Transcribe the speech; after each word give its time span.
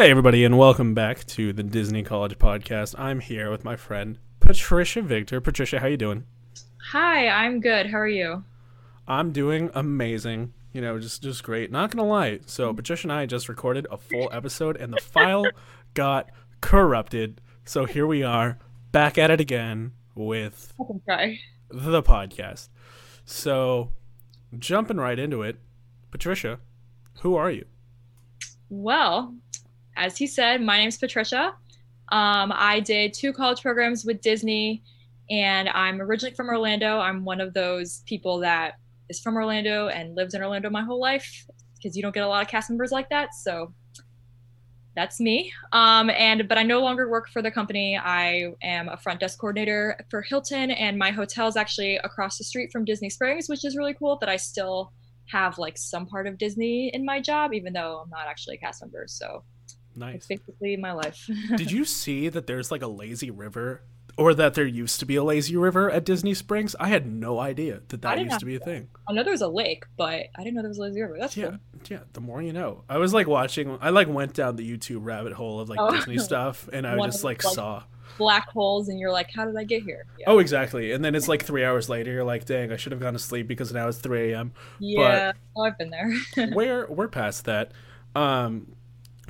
Hey, 0.00 0.12
everybody, 0.12 0.44
and 0.44 0.56
welcome 0.56 0.94
back 0.94 1.24
to 1.24 1.52
the 1.52 1.64
Disney 1.64 2.04
College 2.04 2.38
Podcast. 2.38 2.96
I'm 2.96 3.18
here 3.18 3.50
with 3.50 3.64
my 3.64 3.74
friend 3.74 4.16
Patricia 4.38 5.02
Victor. 5.02 5.40
Patricia, 5.40 5.80
how 5.80 5.88
you 5.88 5.96
doing? 5.96 6.22
Hi, 6.92 7.26
I'm 7.26 7.58
good. 7.58 7.86
How 7.86 7.98
are 7.98 8.06
you? 8.06 8.44
I'm 9.08 9.32
doing 9.32 9.70
amazing. 9.74 10.52
You 10.72 10.82
know, 10.82 11.00
just 11.00 11.24
just 11.24 11.42
great. 11.42 11.72
Not 11.72 11.90
gonna 11.90 12.06
lie. 12.06 12.38
So 12.46 12.72
Patricia 12.72 13.06
and 13.06 13.12
I 13.12 13.26
just 13.26 13.48
recorded 13.48 13.88
a 13.90 13.96
full 13.98 14.28
episode, 14.30 14.76
and 14.76 14.92
the 14.92 15.00
file 15.00 15.46
got 15.94 16.30
corrupted. 16.60 17.40
So 17.64 17.84
here 17.84 18.06
we 18.06 18.22
are, 18.22 18.56
back 18.92 19.18
at 19.18 19.32
it 19.32 19.40
again 19.40 19.94
with 20.14 20.74
oh, 20.78 21.00
I 21.08 21.40
the 21.70 22.04
podcast. 22.04 22.68
So 23.24 23.90
jumping 24.56 24.98
right 24.98 25.18
into 25.18 25.42
it, 25.42 25.58
Patricia, 26.12 26.60
who 27.22 27.34
are 27.34 27.50
you? 27.50 27.64
Well, 28.70 29.34
as 29.98 30.16
he 30.16 30.26
said, 30.26 30.62
my 30.62 30.78
name's 30.78 30.96
Patricia. 30.96 31.54
Um, 32.10 32.52
I 32.54 32.80
did 32.80 33.12
two 33.12 33.32
college 33.32 33.60
programs 33.60 34.04
with 34.04 34.20
Disney, 34.22 34.82
and 35.28 35.68
I'm 35.68 36.00
originally 36.00 36.34
from 36.34 36.48
Orlando. 36.48 36.98
I'm 36.98 37.24
one 37.24 37.40
of 37.40 37.52
those 37.52 38.02
people 38.06 38.38
that 38.38 38.74
is 39.10 39.20
from 39.20 39.36
Orlando 39.36 39.88
and 39.88 40.14
lives 40.14 40.34
in 40.34 40.42
Orlando 40.42 40.70
my 40.70 40.82
whole 40.82 41.00
life 41.00 41.46
because 41.76 41.96
you 41.96 42.02
don't 42.02 42.14
get 42.14 42.24
a 42.24 42.28
lot 42.28 42.42
of 42.42 42.48
cast 42.48 42.70
members 42.70 42.92
like 42.92 43.10
that. 43.10 43.34
So 43.34 43.74
that's 44.94 45.20
me. 45.20 45.52
Um, 45.72 46.10
and 46.10 46.48
but 46.48 46.58
I 46.58 46.62
no 46.62 46.80
longer 46.80 47.10
work 47.10 47.28
for 47.28 47.42
the 47.42 47.50
company. 47.50 47.96
I 47.96 48.52
am 48.62 48.88
a 48.88 48.96
front 48.96 49.20
desk 49.20 49.38
coordinator 49.38 49.98
for 50.10 50.22
Hilton, 50.22 50.70
and 50.70 50.96
my 50.96 51.10
hotel 51.10 51.48
is 51.48 51.56
actually 51.56 51.96
across 51.96 52.38
the 52.38 52.44
street 52.44 52.70
from 52.72 52.84
Disney 52.84 53.10
Springs, 53.10 53.48
which 53.48 53.64
is 53.64 53.76
really 53.76 53.94
cool. 53.94 54.16
That 54.18 54.28
I 54.28 54.36
still 54.36 54.92
have 55.26 55.58
like 55.58 55.76
some 55.76 56.06
part 56.06 56.26
of 56.26 56.38
Disney 56.38 56.90
in 56.94 57.04
my 57.04 57.20
job, 57.20 57.52
even 57.52 57.72
though 57.72 58.00
I'm 58.02 58.10
not 58.10 58.26
actually 58.26 58.56
a 58.56 58.58
cast 58.58 58.82
member. 58.82 59.04
So 59.08 59.44
Nice. 59.98 60.14
it's 60.16 60.26
basically 60.26 60.76
my 60.76 60.92
life. 60.92 61.28
Did 61.56 61.70
you 61.70 61.84
see 61.84 62.28
that 62.28 62.46
there's 62.46 62.70
like 62.70 62.82
a 62.82 62.86
lazy 62.88 63.30
river 63.30 63.82
or 64.16 64.34
that 64.34 64.54
there 64.54 64.66
used 64.66 64.98
to 65.00 65.06
be 65.06 65.14
a 65.16 65.22
lazy 65.22 65.56
river 65.56 65.90
at 65.90 66.04
Disney 66.04 66.34
Springs? 66.34 66.74
I 66.80 66.88
had 66.88 67.06
no 67.06 67.38
idea 67.38 67.82
that 67.88 68.02
that 68.02 68.18
used 68.18 68.40
to 68.40 68.46
be 68.46 68.56
a 68.56 68.60
thing. 68.60 68.88
I 69.08 69.12
know 69.12 69.22
there 69.22 69.32
was 69.32 69.42
a 69.42 69.48
lake, 69.48 69.84
but 69.96 70.26
I 70.36 70.42
didn't 70.42 70.54
know 70.54 70.62
there 70.62 70.68
was 70.70 70.78
a 70.78 70.82
lazy 70.82 71.00
river. 71.02 71.16
That's 71.20 71.36
Yeah, 71.36 71.48
cool. 71.50 71.58
yeah. 71.88 71.98
The 72.14 72.20
more 72.20 72.42
you 72.42 72.52
know. 72.52 72.84
I 72.88 72.98
was 72.98 73.14
like 73.14 73.26
watching. 73.28 73.78
I 73.80 73.90
like 73.90 74.08
went 74.08 74.34
down 74.34 74.56
the 74.56 74.68
YouTube 74.68 75.00
rabbit 75.04 75.32
hole 75.34 75.60
of 75.60 75.68
like 75.68 75.78
Oh. 75.80 75.90
Disney 75.90 76.18
stuff, 76.30 76.68
and 76.72 76.86
I 76.86 76.96
One 76.96 77.10
just 77.10 77.22
like 77.24 77.44
like, 77.44 77.54
saw. 77.54 77.82
Black 78.16 78.48
holes, 78.48 78.88
and 78.88 78.98
you're 78.98 79.12
like, 79.12 79.28
how 79.32 79.44
did 79.44 79.54
I 79.56 79.62
get 79.62 79.82
here? 79.84 80.04
Yeah. 80.18 80.24
Oh, 80.28 80.40
exactly. 80.40 80.90
And 80.90 81.04
then 81.04 81.14
it's 81.14 81.28
like 81.28 81.44
three 81.44 81.62
hours 81.62 81.88
later. 81.88 82.10
You're 82.10 82.24
like, 82.24 82.46
dang, 82.46 82.72
I 82.72 82.76
should 82.76 82.90
have 82.90 83.00
gone 83.00 83.12
to 83.12 83.18
sleep 83.20 83.46
because 83.46 83.72
now 83.72 83.86
it's 83.86 83.98
three 83.98 84.32
a.m. 84.32 84.52
yeah. 84.80 85.32
Oh, 85.54 85.62
I've 85.62 85.78
been 85.78 85.90
there. 85.90 86.10
we're 86.52 86.88
we're 86.88 87.06
past 87.06 87.44
that. 87.44 87.70
Um, 88.16 88.74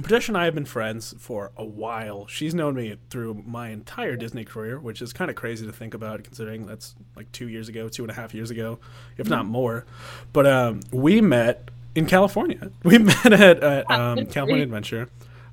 Patricia 0.02 0.30
and 0.30 0.38
I 0.38 0.44
have 0.44 0.54
been 0.54 0.64
friends 0.64 1.14
for 1.18 1.50
a 1.56 1.64
while. 1.64 2.26
She's 2.28 2.54
known 2.54 2.74
me 2.74 2.96
through 3.10 3.42
my 3.46 3.70
entire 3.70 4.16
Disney 4.16 4.44
career, 4.44 4.78
which 4.78 5.02
is 5.02 5.12
kind 5.12 5.30
of 5.30 5.36
crazy 5.36 5.66
to 5.66 5.72
think 5.72 5.92
about, 5.92 6.22
considering 6.22 6.66
that's 6.66 6.94
like 7.16 7.30
two 7.32 7.48
years 7.48 7.68
ago, 7.68 7.88
two 7.88 8.04
and 8.04 8.10
a 8.10 8.14
half 8.14 8.32
years 8.32 8.50
ago, 8.50 8.78
if 9.16 9.28
not 9.28 9.46
more. 9.46 9.84
But 10.32 10.46
um, 10.46 10.80
we 10.92 11.20
met 11.20 11.70
in 11.94 12.06
California. 12.06 12.70
We 12.84 12.98
met 12.98 13.32
at, 13.32 13.62
at 13.62 13.90
um, 13.90 14.26
California. 14.26 14.64
Adventure. 14.64 15.08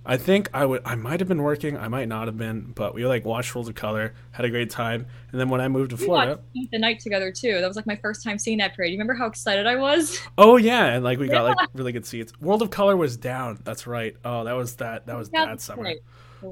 I 0.06 0.18
think 0.18 0.50
I 0.54 0.66
would, 0.66 0.82
I 0.86 0.96
might 0.96 1.20
have 1.20 1.28
been 1.28 1.42
working, 1.42 1.78
I 1.78 1.88
might 1.88 2.08
not 2.08 2.28
have 2.28 2.38
been, 2.38 2.72
but 2.76 2.94
we 2.94 3.06
like 3.08 3.26
watched 3.26 3.56
Worlds 3.56 3.70
of 3.70 3.76
Color, 3.76 4.14
had 4.32 4.46
a 4.46 4.50
great 4.50 4.70
time, 4.70 5.08
and 5.32 5.40
then 5.42 5.50
when 5.50 5.62
I 5.62 5.68
moved 5.68 5.90
to 5.92 5.96
we 5.96 6.06
Florida, 6.06 6.40
watched 6.56 6.72
the 6.72 6.78
night 6.80 7.00
together 7.00 7.32
too. 7.32 7.60
That 7.60 7.68
was 7.68 7.76
like 7.76 7.88
my 7.88 7.96
first 7.96 8.24
time 8.24 8.38
seeing 8.38 8.60
that 8.60 8.76
parade. 8.76 8.92
You 8.92 8.98
remember 8.98 9.16
how 9.16 9.26
excited 9.26 9.66
I 9.68 9.76
was? 9.76 10.20
Oh 10.38 10.58
yeah, 10.58 10.86
and 10.94 11.04
like 11.04 11.18
we 11.20 11.28
got 11.28 11.44
like 11.44 11.70
really 11.74 11.92
good 11.92 12.06
seats. 12.06 12.32
World 12.40 12.62
of 12.62 12.70
Color 12.70 12.96
was 12.98 13.18
down. 13.18 13.60
That's 13.64 13.88
right. 13.88 14.16
Oh, 14.24 14.44
that 14.44 14.54
was 14.54 14.76
that. 14.76 15.08
That 15.08 15.18
was 15.18 15.30
Yeah, 15.34 15.46
that 15.46 15.62
summer. 15.62 15.84
right. 15.84 15.98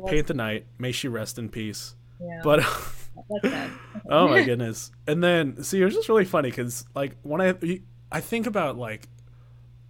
Paint 0.08 0.28
the 0.28 0.34
night. 0.34 0.66
May 0.80 0.92
she 0.92 1.08
rest 1.08 1.38
in 1.38 1.50
peace. 1.50 1.96
yeah, 2.20 2.42
But 2.44 2.62
oh 4.10 4.28
my 4.28 4.44
goodness. 4.46 4.92
And 5.08 5.24
then 5.24 5.64
see, 5.64 5.82
it 5.82 5.86
was 5.86 5.94
just 5.94 6.10
really 6.10 6.26
funny 6.26 6.50
because 6.50 6.86
like 6.96 7.16
when 7.22 7.42
I 7.42 7.54
I 8.12 8.22
think 8.22 8.48
about 8.48 8.78
like 8.78 9.08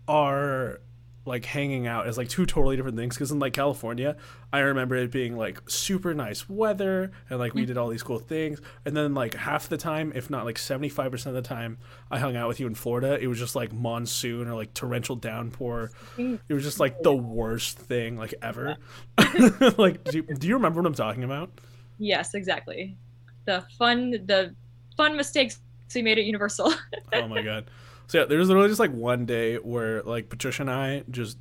our 0.08 0.82
like 1.26 1.46
hanging 1.46 1.88
out 1.88 2.06
as 2.06 2.18
like 2.18 2.28
two 2.28 2.46
totally 2.46 2.76
different 2.76 2.98
things 2.98 3.16
because 3.16 3.32
in 3.32 3.40
like 3.40 3.54
California 3.54 4.16
I 4.52 4.60
remember 4.60 4.96
it 4.96 5.12
being 5.12 5.38
like 5.38 5.62
super 5.70 6.14
nice 6.14 6.50
weather 6.50 7.12
and 7.30 7.40
like 7.40 7.54
we 7.54 7.64
mm. 7.64 7.68
did 7.68 7.78
all 7.78 7.88
these 7.88 8.04
cool 8.04 8.20
things. 8.20 8.62
And 8.86 8.96
then 8.96 9.14
like 9.14 9.34
half 9.34 9.70
the 9.70 9.78
time 9.78 10.12
if 10.16 10.30
not 10.30 10.46
like 10.46 10.58
75% 10.58 11.26
of 11.26 11.34
the 11.34 11.42
time 11.42 11.78
I 12.12 12.20
hung 12.20 12.36
out 12.36 12.48
with 12.48 12.60
you 12.60 12.68
in 12.68 12.76
Florida 12.76 13.18
it 13.20 13.28
was 13.28 13.40
just 13.40 13.56
like 13.56 13.72
monsoon 13.72 14.48
or 14.48 14.56
like 14.56 14.74
torrential 14.74 15.16
downpour. 15.16 15.92
It 16.18 16.54
was 16.54 16.64
just 16.64 16.80
like 16.80 17.02
the 17.04 17.14
worst 17.16 17.78
thing 17.80 18.18
like 18.18 18.34
ever. 18.42 18.78
Like 19.78 20.04
do 20.04 20.18
you, 20.18 20.24
do 20.24 20.48
you 20.48 20.56
remember 20.56 20.82
what 20.82 20.88
I'm 20.88 20.94
talking 20.94 21.24
about? 21.24 21.50
Yes, 21.98 22.34
exactly. 22.34 22.98
The 23.46 23.66
fun, 23.78 24.12
the 24.12 24.56
fun 24.98 25.16
mistakes 25.16 25.60
we 25.96 26.02
made 26.02 26.18
at 26.18 26.26
Universal. 26.26 26.74
oh 27.14 27.28
my 27.28 27.42
god. 27.42 27.70
So 28.08 28.20
yeah, 28.20 28.26
there 28.26 28.38
was 28.38 28.48
literally 28.50 28.68
just 28.68 28.80
like 28.80 28.92
one 28.92 29.26
day 29.26 29.56
where 29.56 30.04
like 30.04 30.30
Patricia 30.30 30.64
and 30.64 30.72
I 30.72 31.04
just 31.10 31.38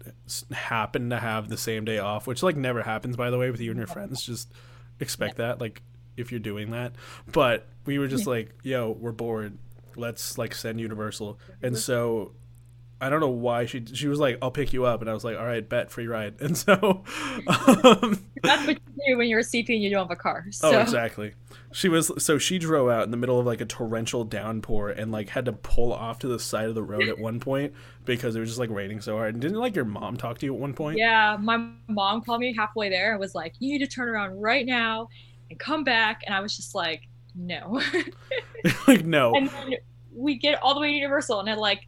happened 0.52 1.10
to 1.10 1.18
have 1.18 1.48
the 1.48 1.56
same 1.56 1.84
day 1.84 1.98
off, 1.98 2.26
which 2.26 2.42
like 2.42 2.56
never 2.56 2.82
happens 2.82 3.16
by 3.16 3.30
the 3.30 3.38
way 3.38 3.50
with 3.50 3.60
you 3.60 3.70
and 3.70 3.78
your 3.78 3.86
friends. 3.86 4.22
Just 4.22 4.52
expect 5.00 5.36
that 5.38 5.60
like 5.60 5.82
if 6.16 6.30
you're 6.30 6.40
doing 6.40 6.70
that. 6.70 6.92
But 7.30 7.66
we 7.84 7.98
were 7.98 8.08
just 8.08 8.26
like, 8.26 8.54
yo, 8.62 8.90
we're 8.92 9.12
bored. 9.12 9.58
Let's 9.96 10.38
like 10.38 10.54
send 10.54 10.80
Universal. 10.80 11.38
And 11.62 11.76
so 11.76 12.32
I 13.00 13.10
don't 13.10 13.20
know 13.20 13.28
why 13.28 13.66
she 13.66 13.84
she 13.92 14.06
was 14.06 14.20
like, 14.20 14.38
I'll 14.40 14.52
pick 14.52 14.72
you 14.72 14.84
up, 14.84 15.00
and 15.00 15.10
I 15.10 15.12
was 15.12 15.24
like, 15.24 15.36
all 15.36 15.44
right, 15.44 15.68
bet 15.68 15.90
free 15.90 16.06
ride. 16.06 16.36
And 16.40 16.56
so, 16.56 17.02
um, 17.48 18.24
That's 18.42 18.66
what 18.66 18.78
you 18.78 19.04
do 19.08 19.18
when 19.18 19.28
you're 19.28 19.40
a 19.40 19.44
CP 19.44 19.68
and 19.70 19.82
you 19.82 19.90
don't 19.90 20.08
have 20.08 20.16
a 20.16 20.20
car. 20.20 20.46
So 20.50 20.70
Oh, 20.70 20.78
exactly. 20.80 21.34
She 21.72 21.88
was 21.88 22.12
so 22.18 22.38
she 22.38 22.58
drove 22.58 22.88
out 22.88 23.04
in 23.04 23.10
the 23.10 23.16
middle 23.16 23.38
of 23.38 23.46
like 23.46 23.60
a 23.60 23.64
torrential 23.64 24.24
downpour 24.24 24.90
and 24.90 25.10
like 25.10 25.28
had 25.30 25.46
to 25.46 25.52
pull 25.52 25.92
off 25.92 26.18
to 26.20 26.28
the 26.28 26.38
side 26.38 26.68
of 26.68 26.74
the 26.74 26.82
road 26.82 27.08
at 27.08 27.18
one 27.18 27.40
point 27.40 27.72
because 28.04 28.36
it 28.36 28.40
was 28.40 28.48
just 28.50 28.58
like 28.58 28.70
raining 28.70 29.00
so 29.00 29.16
hard. 29.16 29.34
And 29.34 29.42
didn't 29.42 29.58
like 29.58 29.74
your 29.74 29.84
mom 29.84 30.16
talk 30.16 30.38
to 30.38 30.46
you 30.46 30.54
at 30.54 30.60
one 30.60 30.74
point? 30.74 30.98
Yeah, 30.98 31.36
my 31.40 31.68
mom 31.88 32.22
called 32.22 32.40
me 32.40 32.54
halfway 32.54 32.88
there 32.90 33.12
and 33.12 33.20
was 33.20 33.34
like, 33.34 33.54
"You 33.58 33.72
need 33.72 33.84
to 33.84 33.86
turn 33.86 34.08
around 34.08 34.40
right 34.40 34.66
now 34.66 35.08
and 35.50 35.58
come 35.58 35.84
back." 35.84 36.22
And 36.26 36.34
I 36.34 36.40
was 36.40 36.56
just 36.56 36.74
like, 36.74 37.02
"No." 37.34 37.82
like 38.86 39.04
no, 39.04 39.34
and 39.34 39.48
then 39.48 39.74
we 40.14 40.36
get 40.36 40.62
all 40.62 40.74
the 40.74 40.80
way 40.80 40.88
to 40.88 40.94
Universal, 40.94 41.40
and 41.40 41.48
it 41.48 41.58
like 41.58 41.86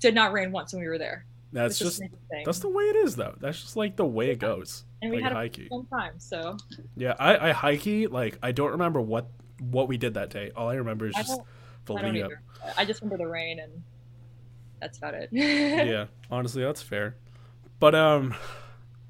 did 0.00 0.14
not 0.14 0.32
rain 0.32 0.52
once 0.52 0.72
when 0.72 0.82
we 0.82 0.88
were 0.88 0.98
there. 0.98 1.24
that's 1.52 1.80
It's 1.80 1.98
just 1.98 2.02
that's 2.44 2.58
the 2.58 2.68
way 2.68 2.84
it 2.84 2.96
is 2.96 3.16
though. 3.16 3.34
That's 3.40 3.60
just 3.60 3.76
like 3.76 3.96
the 3.96 4.04
way 4.04 4.30
it 4.30 4.38
goes. 4.38 4.84
And 5.02 5.10
we 5.10 5.22
like 5.22 5.32
had 5.32 5.60
a 5.60 5.68
fun 5.68 5.86
time. 5.86 6.14
So 6.18 6.56
Yeah, 6.96 7.14
I 7.18 7.50
I 7.50 7.52
hikey 7.52 8.06
like 8.06 8.38
I 8.42 8.52
don't 8.52 8.72
remember 8.72 9.00
what 9.00 9.30
what 9.60 9.88
we 9.88 9.98
did 9.98 10.14
that 10.14 10.30
day. 10.30 10.50
All 10.56 10.68
I 10.68 10.74
remember 10.74 11.06
is 11.06 11.14
I 11.16 11.22
just 11.22 11.40
the 11.84 11.94
I 11.94 12.10
lead 12.10 12.22
up. 12.22 12.30
I 12.76 12.84
just 12.84 13.00
remember 13.00 13.24
the 13.24 13.30
rain, 13.30 13.58
and 13.58 13.82
that's 14.80 14.98
about 14.98 15.14
it. 15.14 15.28
yeah, 15.32 16.06
honestly, 16.30 16.62
that's 16.62 16.82
fair. 16.82 17.16
But 17.78 17.94
um, 17.94 18.34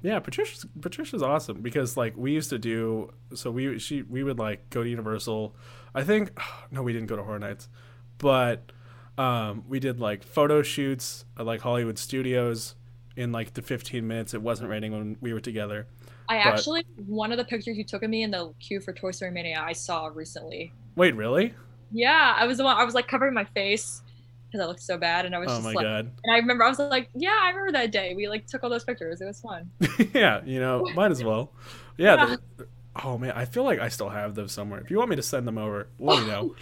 yeah, 0.01 0.19
Patricia's 0.19 0.65
Patricia's 0.79 1.21
awesome 1.21 1.61
because 1.61 1.97
like 1.97 2.15
we 2.15 2.31
used 2.31 2.49
to 2.49 2.59
do. 2.59 3.13
So 3.33 3.51
we 3.51 3.79
she 3.79 4.03
we 4.03 4.23
would 4.23 4.39
like 4.39 4.69
go 4.69 4.83
to 4.83 4.89
Universal. 4.89 5.55
I 5.93 6.03
think 6.03 6.37
no, 6.71 6.83
we 6.83 6.93
didn't 6.93 7.07
go 7.07 7.15
to 7.15 7.23
Horror 7.23 7.39
Nights, 7.39 7.69
but 8.17 8.71
um, 9.17 9.63
we 9.67 9.79
did 9.79 9.99
like 9.99 10.23
photo 10.23 10.61
shoots 10.61 11.25
at 11.37 11.45
like 11.45 11.61
Hollywood 11.61 11.97
Studios 11.97 12.75
in 13.15 13.31
like 13.31 13.53
the 13.53 13.61
15 13.61 14.07
minutes 14.07 14.33
it 14.33 14.41
wasn't 14.41 14.69
raining 14.69 14.91
when 14.91 15.17
we 15.21 15.33
were 15.33 15.39
together. 15.41 15.87
I 16.29 16.37
But- 16.43 16.53
actually 16.53 16.85
one 17.07 17.31
of 17.31 17.37
the 17.37 17.43
pictures 17.45 17.77
you 17.77 17.83
took 17.83 18.03
of 18.03 18.09
me 18.09 18.23
in 18.23 18.31
the 18.31 18.53
queue 18.59 18.79
for 18.79 18.93
Toy 18.93 19.11
Story 19.11 19.31
Mania 19.31 19.61
I 19.61 19.73
saw 19.73 20.07
recently. 20.13 20.71
Wait, 20.95 21.15
really? 21.15 21.53
Yeah, 21.91 22.35
I 22.37 22.45
was 22.47 22.57
the 22.57 22.63
one. 22.63 22.77
I 22.77 22.83
was 22.85 22.93
like 22.95 23.07
covering 23.07 23.33
my 23.33 23.43
face 23.45 24.01
because 24.47 24.63
I 24.63 24.67
looked 24.67 24.81
so 24.81 24.97
bad, 24.97 25.25
and 25.25 25.33
I 25.35 25.39
was 25.39 25.49
Oh 25.49 25.55
just 25.55 25.63
my 25.63 25.73
like, 25.73 25.83
god. 25.85 26.11
and 26.23 26.33
I 26.33 26.37
remember 26.37 26.63
I 26.65 26.69
was 26.69 26.79
like, 26.79 27.09
yeah, 27.15 27.37
I 27.41 27.49
remember 27.49 27.71
that 27.73 27.91
day. 27.91 28.13
We 28.15 28.27
like 28.29 28.47
took 28.47 28.63
all 28.63 28.69
those 28.69 28.83
pictures. 28.85 29.19
It 29.21 29.25
was 29.25 29.39
fun. 29.41 29.69
yeah, 30.13 30.41
you 30.45 30.59
know, 30.59 30.85
might 30.95 31.11
as 31.11 31.23
well. 31.23 31.51
Yeah. 31.97 32.15
Yeah. 32.15 32.35
the- 32.57 32.67
oh 33.03 33.17
man, 33.17 33.31
I 33.35 33.45
feel 33.45 33.63
like 33.63 33.79
I 33.79 33.87
still 33.89 34.09
have 34.09 34.35
those 34.35 34.51
somewhere. 34.53 34.79
If 34.81 34.89
you 34.91 34.97
want 34.97 35.09
me 35.09 35.15
to 35.17 35.21
send 35.21 35.45
them 35.47 35.57
over, 35.57 35.87
let 35.99 36.21
me 36.21 36.27
know. 36.27 36.55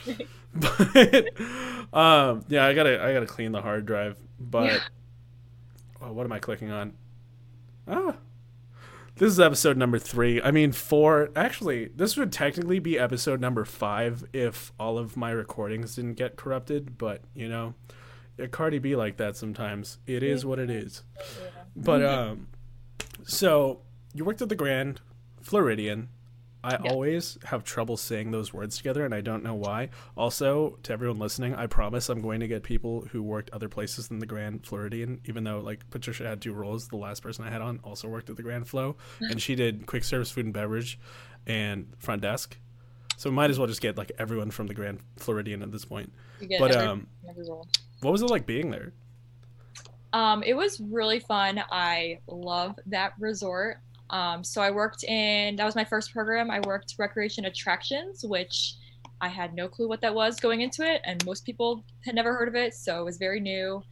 but 0.56 1.98
um, 1.98 2.44
yeah, 2.48 2.66
I 2.66 2.74
gotta 2.74 3.04
I 3.04 3.14
gotta 3.14 3.26
clean 3.28 3.52
the 3.52 3.62
hard 3.62 3.86
drive. 3.86 4.18
But. 4.40 4.82
Oh, 6.02 6.12
what 6.12 6.26
am 6.26 6.32
I 6.32 6.40
clicking 6.40 6.72
on? 6.72 6.94
Ah, 7.88 8.16
this 9.20 9.34
is 9.34 9.40
episode 9.40 9.76
number 9.76 10.00
three. 10.00 10.42
I 10.42 10.52
mean, 10.52 10.72
four. 10.72 11.30
Actually, 11.36 11.90
this 11.96 12.16
would 12.16 12.32
technically 12.32 12.80
be 12.80 12.98
episode 12.98 13.42
number 13.42 13.66
five 13.66 14.24
if 14.32 14.72
all 14.80 14.98
of 14.98 15.18
my 15.18 15.32
recordings 15.32 15.96
didn't 15.96 16.14
get 16.14 16.38
corrupted. 16.38 16.98
But 16.98 17.24
you 17.34 17.50
know, 17.50 17.74
it 18.38 18.52
Cardi 18.52 18.80
B 18.80 18.96
like 18.96 19.18
that 19.18 19.36
sometimes. 19.36 19.98
It 20.08 20.24
is 20.24 20.46
what 20.46 20.58
it 20.58 20.70
is. 20.70 21.04
But 21.76 22.04
um, 22.04 22.48
so 23.26 23.82
you 24.14 24.24
worked 24.24 24.42
at 24.42 24.50
the 24.50 24.56
Grand 24.56 25.02
Floridian. 25.42 26.10
I 26.64 26.72
Yeah. 26.74 26.92
always 26.92 27.38
have 27.46 27.64
trouble 27.64 27.96
saying 27.96 28.32
those 28.32 28.54
words 28.54 28.76
together, 28.78 29.06
and 29.06 29.14
I 29.16 29.22
don't 29.22 29.44
know 29.44 29.56
why. 29.56 29.90
Also, 30.18 30.78
to 30.84 30.92
everyone 30.92 31.18
listening, 31.18 31.56
I 31.56 31.68
promise 31.68 32.10
I'm 32.10 32.22
going 32.22 32.42
to 32.42 32.48
get 32.50 32.64
people 32.64 33.02
who 33.12 33.24
worked 33.24 33.50
other 33.52 33.70
places 33.70 34.10
than 34.10 34.20
the 34.20 34.26
Grand 34.26 34.66
Floridian, 34.66 35.22
even 35.26 35.46
though 35.46 35.60
like 35.62 35.90
Patricia 35.90 36.28
had 36.28 36.42
two 36.42 36.52
roles. 36.54 36.90
The 36.90 36.98
last 36.98 37.22
person 37.24 37.46
I 37.46 37.50
had 37.50 37.62
on 37.62 37.80
also 37.84 38.10
worked 38.10 38.30
at 38.30 38.36
the 38.36 38.44
Grand 38.44 38.68
Flow, 38.68 38.98
and 39.22 39.42
she 39.42 39.56
did 39.56 39.86
quick 39.86 40.04
service 40.04 40.32
food 40.32 40.46
and 40.46 40.54
beverage 40.54 41.00
and 41.48 41.94
front 41.98 42.22
desk. 42.24 42.58
So 43.16 43.30
we 43.30 43.36
might 43.36 43.50
as 43.50 43.58
well 43.58 43.68
just 43.68 43.82
get 43.82 43.98
like 43.98 44.12
everyone 44.20 44.52
from 44.52 44.68
the 44.68 44.74
Grand 44.74 45.00
Floridian 45.18 45.62
at 45.64 45.72
this 45.72 45.86
point. 45.86 46.12
But 46.60 46.72
every- 46.72 46.88
um, 46.88 47.08
every 47.30 47.46
what 47.46 48.12
was 48.12 48.22
it 48.22 48.30
like 48.30 48.46
being 48.46 48.70
there? 48.72 48.92
Um, 50.12 50.42
it 50.44 50.56
was 50.56 50.80
really 50.80 51.20
fun. 51.20 51.62
I 51.72 52.20
love 52.28 52.80
that 52.88 53.14
resort. 53.20 53.80
Um, 54.10 54.44
so 54.44 54.62
I 54.62 54.72
worked 54.72 55.04
in 55.04 55.56
that 55.56 55.66
was 55.66 55.76
my 55.76 55.86
first 55.86 56.14
program. 56.14 56.50
I 56.50 56.60
worked 56.62 56.96
recreation 56.98 57.46
attractions, 57.46 58.24
which 58.24 58.76
I 59.22 59.28
had 59.28 59.54
no 59.54 59.68
clue 59.68 59.88
what 59.88 60.02
that 60.02 60.14
was 60.14 60.40
going 60.40 60.62
into 60.62 60.84
it, 60.84 61.02
and 61.06 61.24
most 61.26 61.46
people 61.46 61.84
had 62.06 62.16
never 62.16 62.34
heard 62.34 62.48
of 62.48 62.56
it, 62.56 62.74
so 62.74 63.00
it 63.00 63.06
was 63.06 63.18
very 63.18 63.40
new. 63.40 63.84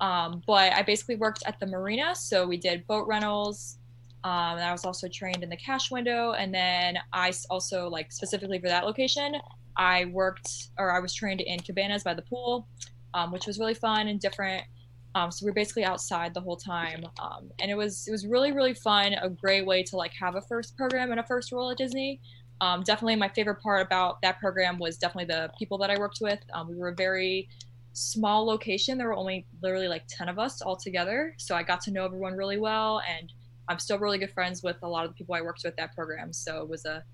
Um, 0.00 0.42
but 0.46 0.72
I 0.72 0.82
basically 0.82 1.16
worked 1.16 1.44
at 1.46 1.60
the 1.60 1.66
marina, 1.66 2.14
so 2.14 2.46
we 2.46 2.56
did 2.56 2.86
boat 2.86 3.06
rentals. 3.06 3.78
Um, 4.24 4.56
and 4.56 4.60
I 4.60 4.72
was 4.72 4.84
also 4.84 5.08
trained 5.08 5.42
in 5.42 5.48
the 5.48 5.56
cash 5.56 5.90
window, 5.90 6.32
and 6.32 6.52
then 6.52 6.98
I 7.12 7.32
also 7.50 7.88
like 7.88 8.12
specifically 8.12 8.58
for 8.58 8.68
that 8.68 8.84
location, 8.84 9.34
I 9.76 10.06
worked 10.06 10.68
or 10.78 10.92
I 10.92 11.00
was 11.00 11.14
trained 11.14 11.40
in 11.40 11.60
cabanas 11.60 12.04
by 12.04 12.14
the 12.14 12.22
pool, 12.22 12.68
um, 13.14 13.32
which 13.32 13.46
was 13.46 13.58
really 13.58 13.74
fun 13.74 14.08
and 14.08 14.20
different. 14.20 14.64
Um, 15.14 15.30
so 15.30 15.44
we 15.44 15.50
were 15.50 15.54
basically 15.54 15.84
outside 15.84 16.32
the 16.32 16.40
whole 16.40 16.56
time, 16.56 17.04
um, 17.20 17.50
and 17.60 17.70
it 17.70 17.74
was 17.74 18.06
it 18.08 18.10
was 18.10 18.26
really 18.26 18.52
really 18.52 18.74
fun. 18.74 19.14
A 19.14 19.28
great 19.28 19.66
way 19.66 19.82
to 19.84 19.96
like 19.96 20.12
have 20.18 20.36
a 20.36 20.40
first 20.42 20.76
program 20.76 21.10
and 21.10 21.20
a 21.20 21.22
first 21.24 21.52
role 21.52 21.70
at 21.70 21.76
Disney. 21.76 22.20
Um, 22.60 22.82
definitely, 22.82 23.16
my 23.16 23.28
favorite 23.28 23.60
part 23.60 23.84
about 23.84 24.22
that 24.22 24.38
program 24.38 24.78
was 24.78 24.96
definitely 24.96 25.34
the 25.34 25.50
people 25.58 25.76
that 25.78 25.90
I 25.90 25.98
worked 25.98 26.18
with. 26.20 26.38
Um, 26.54 26.68
we 26.68 26.76
were 26.76 26.88
a 26.88 26.94
very 26.94 27.48
small 27.92 28.46
location. 28.46 28.96
There 28.96 29.08
were 29.08 29.16
only 29.16 29.46
literally 29.60 29.88
like 29.88 30.04
ten 30.08 30.28
of 30.28 30.38
us 30.38 30.62
all 30.62 30.76
together, 30.76 31.34
so 31.36 31.54
I 31.54 31.62
got 31.62 31.82
to 31.82 31.90
know 31.90 32.04
everyone 32.04 32.34
really 32.34 32.58
well, 32.58 33.02
and 33.18 33.32
I'm 33.68 33.78
still 33.78 33.98
really 33.98 34.18
good 34.18 34.32
friends 34.32 34.62
with 34.62 34.76
a 34.82 34.88
lot 34.88 35.04
of 35.04 35.10
the 35.10 35.14
people 35.14 35.34
I 35.34 35.42
worked 35.42 35.62
with 35.64 35.76
that 35.76 35.94
program. 35.94 36.32
So 36.32 36.62
it 36.62 36.68
was 36.68 36.84
a 36.86 37.04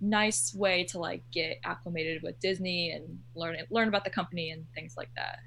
nice 0.00 0.54
way 0.54 0.84
to 0.84 0.98
like 0.98 1.22
get 1.32 1.58
acclimated 1.64 2.22
with 2.22 2.38
Disney 2.38 2.92
and 2.92 3.18
learn 3.34 3.56
learn 3.70 3.88
about 3.88 4.04
the 4.04 4.10
company 4.10 4.50
and 4.50 4.64
things 4.74 4.94
like 4.96 5.10
that. 5.16 5.40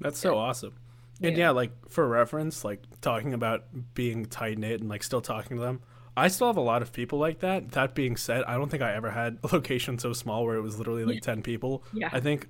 That's 0.00 0.18
so 0.18 0.36
awesome. 0.36 0.74
And 1.20 1.36
Yeah. 1.36 1.44
yeah, 1.44 1.50
like 1.50 1.72
for 1.88 2.06
reference, 2.08 2.64
like 2.64 2.82
talking 3.00 3.34
about 3.34 3.64
being 3.94 4.26
tight 4.26 4.58
knit 4.58 4.80
and 4.80 4.88
like 4.88 5.02
still 5.02 5.20
talking 5.20 5.56
to 5.56 5.62
them. 5.62 5.80
I 6.16 6.28
still 6.28 6.46
have 6.48 6.56
a 6.56 6.62
lot 6.62 6.82
of 6.82 6.92
people 6.92 7.18
like 7.18 7.40
that. 7.40 7.72
That 7.72 7.94
being 7.94 8.16
said, 8.16 8.44
I 8.44 8.54
don't 8.54 8.70
think 8.70 8.82
I 8.82 8.92
ever 8.94 9.10
had 9.10 9.38
a 9.42 9.46
location 9.54 9.98
so 9.98 10.12
small 10.12 10.44
where 10.44 10.56
it 10.56 10.60
was 10.62 10.78
literally 10.78 11.04
like 11.04 11.22
10 11.22 11.42
people. 11.42 11.84
Yeah. 11.92 12.10
I 12.12 12.20
think 12.20 12.48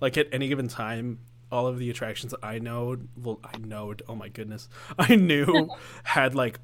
like 0.00 0.16
at 0.16 0.28
any 0.32 0.48
given 0.48 0.68
time, 0.68 1.18
all 1.52 1.66
of 1.66 1.78
the 1.78 1.90
attractions 1.90 2.32
that 2.32 2.44
I 2.44 2.58
know, 2.58 2.96
well, 3.16 3.40
I 3.44 3.58
know, 3.58 3.94
oh 4.08 4.14
my 4.14 4.28
goodness, 4.28 4.68
I 4.98 5.16
knew 5.16 5.68
had 6.04 6.34
like 6.34 6.58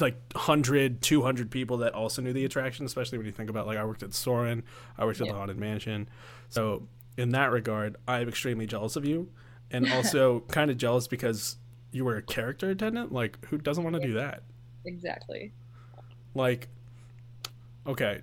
like 0.00 0.16
100 0.32 1.00
200 1.00 1.48
people 1.48 1.76
that 1.78 1.94
also 1.94 2.20
knew 2.20 2.32
the 2.32 2.44
attraction 2.44 2.84
especially 2.84 3.18
when 3.18 3.24
you 3.24 3.30
think 3.32 3.48
about 3.48 3.68
like 3.68 3.78
i 3.78 3.84
worked 3.84 4.02
at 4.02 4.12
Soarin' 4.12 4.64
i 4.98 5.04
worked 5.04 5.20
at 5.20 5.28
the 5.28 5.32
haunted 5.32 5.58
mansion 5.58 6.08
so 6.48 6.88
in 7.16 7.28
that 7.28 7.52
regard 7.52 7.94
i'm 8.08 8.28
extremely 8.28 8.66
jealous 8.66 8.96
of 8.96 9.04
you 9.04 9.30
and 9.70 9.90
also 9.92 10.40
kind 10.48 10.70
of 10.70 10.76
jealous 10.76 11.06
because 11.06 11.56
you 11.92 12.04
were 12.04 12.16
a 12.16 12.22
character 12.22 12.70
attendant 12.70 13.12
like 13.12 13.44
who 13.46 13.58
doesn't 13.58 13.84
want 13.84 13.96
to 13.96 14.02
do 14.02 14.14
that 14.14 14.42
Exactly. 14.84 15.52
like 16.34 16.68
okay 17.86 18.20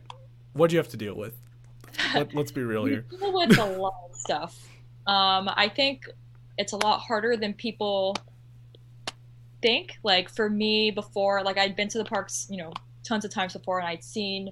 what'd 0.53 0.71
you 0.71 0.77
have 0.79 0.87
to 0.89 0.97
deal 0.97 1.15
with 1.15 1.35
Let, 2.13 2.33
let's 2.33 2.51
be 2.51 2.63
real 2.63 2.85
here 2.91 3.05
deal 3.09 3.33
with 3.33 3.57
a 3.57 3.65
lot 3.65 3.93
of 4.09 4.15
stuff. 4.15 4.67
Um, 5.05 5.49
I 5.55 5.69
think 5.73 6.09
it's 6.57 6.73
a 6.73 6.77
lot 6.77 6.99
harder 6.99 7.37
than 7.37 7.53
people 7.53 8.15
think. 9.61 9.97
Like 10.03 10.29
for 10.29 10.49
me, 10.49 10.91
before, 10.91 11.43
like 11.43 11.57
I'd 11.57 11.75
been 11.77 11.87
to 11.89 11.97
the 11.97 12.03
parks, 12.05 12.45
you 12.49 12.57
know, 12.57 12.73
tons 13.03 13.23
of 13.23 13.31
times 13.31 13.53
before, 13.53 13.79
and 13.79 13.87
I'd 13.87 14.03
seen 14.03 14.49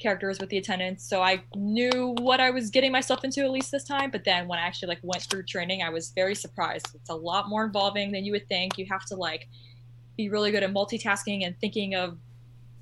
characters 0.00 0.40
with 0.40 0.48
the 0.48 0.58
attendants, 0.58 1.08
so 1.08 1.22
I 1.22 1.42
knew 1.54 2.14
what 2.18 2.40
I 2.40 2.50
was 2.50 2.70
getting 2.70 2.90
myself 2.90 3.22
into 3.24 3.42
at 3.42 3.50
least 3.50 3.70
this 3.70 3.84
time. 3.84 4.10
But 4.10 4.24
then 4.24 4.48
when 4.48 4.58
I 4.58 4.62
actually 4.62 4.88
like 4.88 5.00
went 5.02 5.22
through 5.22 5.44
training, 5.44 5.82
I 5.82 5.90
was 5.90 6.10
very 6.10 6.34
surprised. 6.34 6.88
It's 6.94 7.10
a 7.10 7.14
lot 7.14 7.48
more 7.48 7.64
involving 7.64 8.10
than 8.12 8.24
you 8.24 8.32
would 8.32 8.48
think. 8.48 8.78
You 8.78 8.86
have 8.90 9.04
to 9.06 9.16
like 9.16 9.48
be 10.16 10.28
really 10.28 10.50
good 10.50 10.62
at 10.62 10.72
multitasking 10.72 11.46
and 11.46 11.58
thinking 11.60 11.94
of 11.94 12.18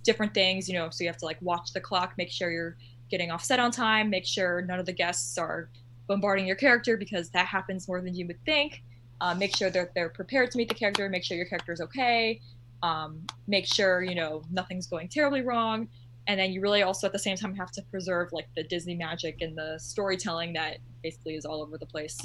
different 0.04 0.32
things, 0.32 0.68
you 0.68 0.74
know. 0.74 0.88
So 0.90 1.04
you 1.04 1.08
have 1.08 1.18
to 1.18 1.24
like 1.24 1.40
watch 1.42 1.72
the 1.72 1.80
clock, 1.80 2.14
make 2.16 2.30
sure 2.30 2.50
you're 2.50 2.76
getting 3.10 3.30
offset 3.30 3.60
on 3.60 3.70
time, 3.70 4.10
make 4.10 4.26
sure 4.26 4.62
none 4.62 4.78
of 4.78 4.86
the 4.86 4.92
guests 4.92 5.36
are 5.38 5.70
bombarding 6.06 6.46
your 6.46 6.56
character 6.56 6.96
because 6.96 7.30
that 7.30 7.46
happens 7.46 7.88
more 7.88 8.00
than 8.00 8.14
you 8.14 8.26
would 8.26 8.42
think. 8.44 8.82
Uh, 9.20 9.34
make 9.34 9.54
sure 9.56 9.70
that 9.70 9.94
they're 9.94 10.08
prepared 10.08 10.50
to 10.50 10.58
meet 10.58 10.68
the 10.68 10.74
character, 10.74 11.08
make 11.08 11.24
sure 11.24 11.36
your 11.36 11.46
character 11.46 11.72
is 11.72 11.80
okay, 11.80 12.40
um, 12.82 13.26
make 13.48 13.66
sure 13.66 14.02
you 14.02 14.14
know 14.14 14.42
nothing's 14.50 14.86
going 14.86 15.08
terribly 15.08 15.42
wrong, 15.42 15.88
and 16.28 16.38
then 16.38 16.52
you 16.52 16.60
really 16.60 16.82
also 16.82 17.06
at 17.08 17.12
the 17.12 17.18
same 17.18 17.36
time 17.36 17.54
have 17.56 17.72
to 17.72 17.82
preserve 17.90 18.28
like 18.32 18.46
the 18.54 18.62
Disney 18.62 18.94
magic 18.94 19.40
and 19.40 19.56
the 19.58 19.78
storytelling 19.78 20.52
that 20.52 20.78
basically 21.02 21.34
is 21.34 21.44
all 21.44 21.60
over 21.62 21.76
the 21.78 21.86
place. 21.86 22.16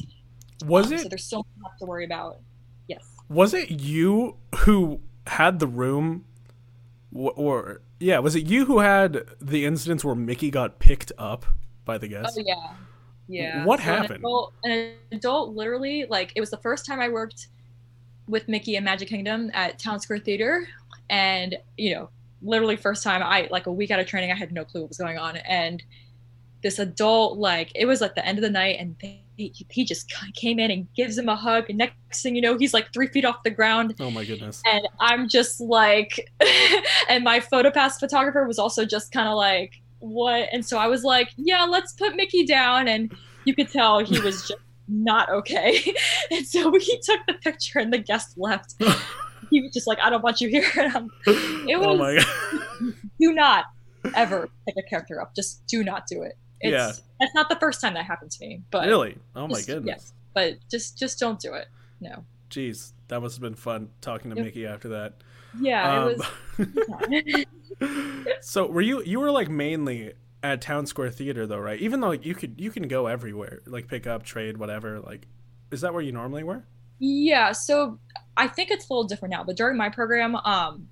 was 0.66 0.92
Um, 0.92 0.98
So 1.00 1.10
there's 1.10 1.24
so 1.26 1.38
much 1.58 1.72
to 1.80 1.86
worry 1.86 2.06
about. 2.06 2.40
Yes. 2.88 3.04
was 3.30 3.54
it 3.54 3.72
you 3.72 4.38
who 4.58 5.00
had 5.28 5.60
the 5.60 5.68
room 5.68 6.26
wh- 7.14 7.38
or 7.38 7.82
yeah 8.00 8.20
was 8.20 8.36
it 8.36 8.46
you 8.46 8.66
who 8.66 8.80
had 8.80 9.24
the 9.42 9.66
incidents 9.66 10.04
where 10.04 10.16
mickey 10.16 10.52
got 10.52 10.80
picked 10.80 11.12
up 11.18 11.46
by 11.86 11.98
the 11.98 12.08
guests 12.10 12.38
Oh 12.38 12.44
yeah, 12.46 12.74
yeah. 13.30 13.66
What 13.66 13.80
So 13.80 13.86
an 13.86 13.98
happened? 14.02 14.20
adult- 14.20 14.54
An 14.66 14.92
adult, 15.14 15.56
literally, 15.56 16.06
like 16.10 16.34
it 16.36 16.42
was 16.42 16.50
the 16.52 16.58
first 16.58 16.86
time 16.86 17.00
I 17.00 17.08
worked 17.10 17.48
with 18.28 18.48
Mickey 18.50 18.76
in 18.76 18.84
Magic 18.84 19.08
Kingdom 19.08 19.50
at 19.54 19.80
Town 19.80 20.00
Square 20.02 20.20
Theater, 20.20 20.68
and 21.10 21.56
you 21.78 21.94
know, 21.96 22.10
literally 22.44 22.76
first 22.76 23.04
time 23.04 23.22
I 23.24 23.48
like 23.52 23.68
a 23.68 23.72
week 23.72 23.92
out 23.92 24.00
of 24.00 24.08
training, 24.08 24.32
I 24.32 24.36
had 24.36 24.52
no 24.52 24.66
clue 24.66 24.82
what 24.82 24.90
was 24.90 24.98
going 24.98 25.18
on, 25.18 25.38
and 25.38 25.84
this 26.62 26.80
adult, 26.80 27.38
like 27.38 27.72
it 27.76 27.86
was 27.86 28.02
like 28.02 28.16
the 28.16 28.26
end 28.26 28.38
of 28.38 28.44
the 28.44 28.50
night, 28.50 28.78
and 28.80 28.96
they, 29.02 29.22
he, 29.38 29.66
he 29.70 29.84
just 29.84 30.14
came 30.36 30.60
in 30.60 30.70
and 30.72 30.88
gives 30.94 31.18
him 31.18 31.30
a 31.30 31.36
hug, 31.36 31.70
and 31.70 31.78
next 31.78 32.22
thing 32.22 32.36
you 32.36 32.42
know, 32.42 32.58
he's 32.58 32.74
like 32.74 32.94
three 32.94 33.08
feet 33.08 33.26
off 33.26 33.44
the 33.44 33.50
ground, 33.50 33.96
oh 34.00 34.12
my 34.12 34.26
goodness 34.26 34.62
and 34.66 34.88
I'm 35.00 35.28
just 35.28 35.60
like, 35.60 36.32
and 37.10 37.24
my 37.24 37.40
PhotoPass 37.40 38.00
photographer 38.00 38.46
was 38.46 38.60
also 38.60 38.86
just 38.86 39.12
kind 39.12 39.28
of 39.28 39.36
like, 39.36 39.74
what? 40.04 40.50
And 40.52 40.66
so 40.66 40.78
I 40.78 40.88
was 40.88 41.04
like, 41.04 41.32
yeah, 41.38 41.64
let's 41.64 41.94
put 41.94 42.16
Mickey 42.16 42.46
down. 42.46 42.88
And 42.88 43.14
you 43.46 43.56
could 43.56 43.70
tell 43.70 44.00
he 44.00 44.20
was 44.20 44.42
just 44.48 44.60
not 44.88 45.30
okay. 45.30 45.96
And 46.32 46.46
so 46.46 46.70
we 46.70 46.80
took 46.80 47.20
the 47.28 47.36
picture 47.42 47.80
and 47.80 47.92
the 47.94 47.98
guest 47.98 48.38
left. 48.38 48.76
He 49.50 49.62
was 49.62 49.72
just 49.72 49.88
like, 49.88 50.00
I 50.00 50.10
don't 50.10 50.24
want 50.24 50.42
you 50.42 50.50
here. 50.50 50.64
It 50.76 51.76
oh 51.76 51.96
was- 51.96 52.00
my 52.00 52.16
god 52.16 52.94
do 53.20 53.34
not 53.34 53.66
ever 54.16 54.50
pick 54.68 54.76
a 54.78 54.84
character 54.90 55.22
up. 55.22 55.34
Just 55.36 55.66
do 55.68 55.84
not 55.84 56.06
do 56.08 56.24
it. 56.24 56.38
It's, 56.62 56.72
Yeah. 56.72 56.92
That's 57.20 57.34
not 57.36 57.50
the 57.50 57.56
first 57.58 57.80
time 57.82 57.94
that 57.94 58.06
happened 58.06 58.32
to 58.32 58.46
me, 58.46 58.62
but 58.72 58.88
really 58.88 59.18
oh 59.36 59.48
my 59.48 59.56
just- 59.56 59.68
goodness 59.68 59.96
yes. 59.98 60.14
but 60.34 60.54
just 60.70 60.98
just 60.98 61.20
don't 61.20 61.40
do 61.40 61.54
it. 61.54 61.68
No. 62.02 62.26
Jeez, 62.50 62.92
that 63.08 63.20
must 63.22 63.36
have 63.36 63.42
been 63.42 63.56
fun 63.56 63.90
talking 64.02 64.30
to. 64.34 64.42
Mickey 64.42 64.68
after 64.68 64.90
that. 64.90 65.14
Yeah, 65.60 66.08
it 66.10 66.20
Um, 66.60 66.66
was. 67.28 67.46
so 68.42 68.66
were 68.68 68.82
you 68.82 69.02
you 69.04 69.20
were 69.20 69.32
like 69.32 69.50
mainly 69.50 70.14
at 70.42 70.62
Town 70.62 70.86
Square 70.86 71.12
Theater 71.12 71.48
though, 71.48 71.60
right? 71.60 71.80
Even 71.80 72.00
though 72.02 72.10
like, 72.10 72.26
you 72.26 72.36
could 72.36 72.56
you 72.60 72.70
can 72.72 72.88
go 72.88 73.08
everywhere, 73.08 73.62
like 73.66 73.88
pick 73.88 74.06
up, 74.08 74.24
trade, 74.24 74.58
whatever. 74.58 75.00
Like, 75.00 75.28
is 75.72 75.82
that 75.82 75.94
where 75.94 76.02
you 76.02 76.12
normally 76.12 76.44
were? 76.44 76.64
Yeah, 77.00 77.52
so 77.54 78.00
I 78.36 78.48
think 78.48 78.72
it's 78.72 78.90
a 78.90 78.94
little 78.94 79.04
different 79.04 79.32
now, 79.32 79.44
but 79.44 79.56
during 79.56 79.78
my 79.78 79.90
program, 79.90 80.36
um, 80.38 80.88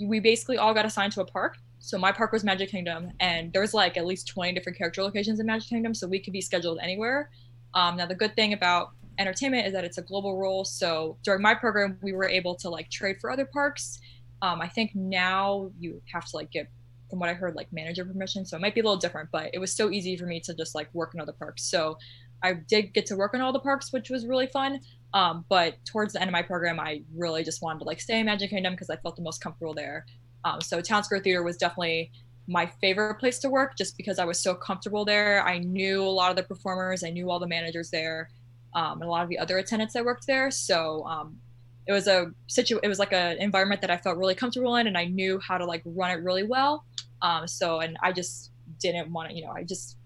we 0.00 0.20
basically 0.20 0.58
all 0.58 0.74
got 0.74 0.84
assigned 0.84 1.12
to 1.12 1.20
a 1.20 1.24
park. 1.24 1.56
So 1.78 1.98
my 1.98 2.12
park 2.12 2.32
was 2.32 2.44
Magic 2.44 2.70
Kingdom, 2.70 3.12
and 3.20 3.52
there's 3.52 3.74
like 3.74 3.96
at 3.96 4.06
least 4.06 4.26
20 4.28 4.52
different 4.52 4.78
character 4.78 5.02
locations 5.02 5.38
in 5.38 5.46
Magic 5.46 5.68
Kingdom, 5.68 5.94
so 5.94 6.06
we 6.06 6.18
could 6.18 6.32
be 6.32 6.40
scheduled 6.40 6.78
anywhere. 6.82 7.30
Um, 7.74 7.96
now 7.96 8.06
the 8.06 8.14
good 8.14 8.34
thing 8.34 8.52
about 8.52 8.90
entertainment 9.18 9.66
is 9.66 9.72
that 9.72 9.84
it's 9.84 9.98
a 9.98 10.02
global 10.02 10.36
role. 10.36 10.64
So 10.64 11.18
during 11.22 11.42
my 11.42 11.54
program, 11.54 11.98
we 12.02 12.12
were 12.12 12.28
able 12.28 12.54
to 12.56 12.70
like 12.70 12.90
trade 12.90 13.20
for 13.20 13.30
other 13.30 13.44
parks. 13.44 14.00
Um, 14.42 14.60
I 14.60 14.68
think 14.68 14.94
now 14.94 15.70
you 15.78 16.00
have 16.12 16.24
to 16.26 16.36
like 16.36 16.50
get, 16.50 16.68
from 17.10 17.18
what 17.18 17.28
I 17.28 17.34
heard, 17.34 17.54
like 17.54 17.72
manager 17.72 18.04
permission. 18.04 18.44
So 18.44 18.56
it 18.56 18.60
might 18.60 18.74
be 18.74 18.80
a 18.80 18.84
little 18.84 18.98
different, 18.98 19.28
but 19.30 19.50
it 19.52 19.58
was 19.58 19.72
so 19.72 19.90
easy 19.90 20.16
for 20.16 20.26
me 20.26 20.40
to 20.40 20.54
just 20.54 20.74
like 20.74 20.88
work 20.94 21.14
in 21.14 21.20
other 21.20 21.32
parks. 21.32 21.62
So 21.62 21.98
I 22.44 22.52
did 22.52 22.92
get 22.92 23.06
to 23.06 23.16
work 23.16 23.32
on 23.34 23.40
all 23.40 23.52
the 23.52 23.58
parks, 23.58 23.92
which 23.92 24.10
was 24.10 24.26
really 24.26 24.46
fun. 24.46 24.80
Um, 25.14 25.44
but 25.48 25.76
towards 25.86 26.12
the 26.12 26.20
end 26.20 26.28
of 26.28 26.32
my 26.32 26.42
program, 26.42 26.78
I 26.78 27.02
really 27.16 27.42
just 27.42 27.62
wanted 27.62 27.78
to 27.80 27.84
like 27.86 28.00
stay 28.00 28.20
in 28.20 28.26
Magic 28.26 28.50
Kingdom 28.50 28.74
because 28.74 28.90
I 28.90 28.96
felt 28.96 29.16
the 29.16 29.22
most 29.22 29.40
comfortable 29.40 29.72
there. 29.72 30.04
Um, 30.44 30.60
so 30.60 30.80
Town 30.82 31.02
Square 31.02 31.20
Theater 31.20 31.42
was 31.42 31.56
definitely 31.56 32.10
my 32.46 32.66
favorite 32.80 33.14
place 33.14 33.38
to 33.38 33.48
work 33.48 33.78
just 33.78 33.96
because 33.96 34.18
I 34.18 34.26
was 34.26 34.38
so 34.38 34.54
comfortable 34.54 35.06
there. 35.06 35.42
I 35.42 35.58
knew 35.58 36.02
a 36.02 36.10
lot 36.10 36.30
of 36.30 36.36
the 36.36 36.42
performers, 36.42 37.02
I 37.02 37.10
knew 37.10 37.30
all 37.30 37.38
the 37.38 37.46
managers 37.46 37.90
there, 37.90 38.28
um, 38.74 39.00
and 39.00 39.04
a 39.04 39.10
lot 39.10 39.22
of 39.22 39.30
the 39.30 39.38
other 39.38 39.56
attendants 39.56 39.94
that 39.94 40.04
worked 40.04 40.26
there. 40.26 40.50
So 40.50 41.02
um, 41.06 41.38
it 41.86 41.92
was 41.92 42.06
a 42.06 42.30
situ 42.48 42.78
it 42.82 42.88
was 42.88 42.98
like 42.98 43.14
an 43.14 43.38
environment 43.38 43.80
that 43.80 43.90
I 43.90 43.96
felt 43.96 44.18
really 44.18 44.34
comfortable 44.34 44.76
in, 44.76 44.86
and 44.86 44.98
I 44.98 45.06
knew 45.06 45.38
how 45.38 45.56
to 45.56 45.64
like 45.64 45.82
run 45.86 46.10
it 46.10 46.22
really 46.22 46.42
well. 46.42 46.84
Um, 47.22 47.46
so 47.46 47.80
and 47.80 47.96
I 48.02 48.12
just 48.12 48.50
didn't 48.80 49.10
want 49.10 49.30
to, 49.30 49.34
you 49.34 49.44
know, 49.44 49.52
I 49.52 49.62
just 49.64 49.96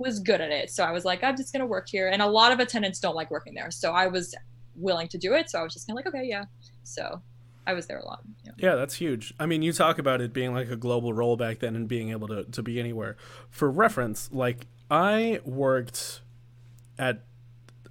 was 0.00 0.18
good 0.18 0.40
at 0.40 0.50
it. 0.50 0.70
So 0.70 0.82
I 0.82 0.90
was 0.90 1.04
like, 1.04 1.22
I'm 1.22 1.36
just 1.36 1.52
gonna 1.52 1.66
work 1.66 1.88
here. 1.88 2.08
And 2.08 2.20
a 2.20 2.26
lot 2.26 2.52
of 2.52 2.58
attendants 2.58 2.98
don't 2.98 3.14
like 3.14 3.30
working 3.30 3.54
there. 3.54 3.70
So 3.70 3.92
I 3.92 4.08
was 4.08 4.34
willing 4.74 5.08
to 5.08 5.18
do 5.18 5.34
it. 5.34 5.50
So 5.50 5.60
I 5.60 5.62
was 5.62 5.72
just 5.72 5.86
kind 5.86 5.98
of 5.98 6.04
like, 6.04 6.14
okay, 6.14 6.26
yeah. 6.26 6.44
So 6.82 7.20
I 7.66 7.74
was 7.74 7.86
there 7.86 7.98
a 7.98 8.04
lot. 8.04 8.22
Yeah. 8.44 8.52
yeah, 8.56 8.74
that's 8.74 8.94
huge. 8.94 9.34
I 9.38 9.46
mean, 9.46 9.62
you 9.62 9.72
talk 9.72 9.98
about 9.98 10.20
it 10.20 10.32
being 10.32 10.54
like 10.54 10.70
a 10.70 10.76
global 10.76 11.12
role 11.12 11.36
back 11.36 11.60
then 11.60 11.76
and 11.76 11.86
being 11.86 12.10
able 12.10 12.26
to, 12.28 12.44
to 12.44 12.62
be 12.62 12.80
anywhere. 12.80 13.16
For 13.50 13.70
reference, 13.70 14.30
like 14.32 14.66
I 14.90 15.40
worked 15.44 16.22
at 16.98 17.22